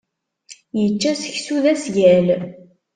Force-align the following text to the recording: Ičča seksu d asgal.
Ičča 0.85 1.13
seksu 1.21 1.57
d 1.63 1.65
asgal. 1.73 2.27